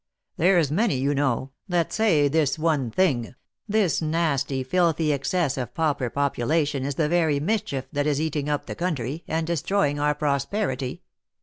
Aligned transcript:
There's 0.37 0.71
many, 0.71 0.95
you 0.97 1.13
know, 1.13 1.51
that 1.67 1.93
say 1.93 2.27
this 2.27 2.57
one 2.57 2.89
thing, 2.89 3.35
this 3.69 4.01
nasty 4.01 4.63
filthy 4.63 5.13
excess 5.13 5.57
of 5.59 5.75
pauper 5.75 6.09
population 6.09 6.83
is 6.83 6.95
the 6.95 7.07
very 7.07 7.39
mischief 7.39 7.85
that 7.91 8.07
is 8.07 8.19
eating 8.19 8.49
up 8.49 8.65
the 8.65 8.73
country, 8.73 9.23
and 9.27 9.45
destroying 9.45 9.99
our 9.99 10.15
pro 10.15 10.37
sperity. 10.39 11.01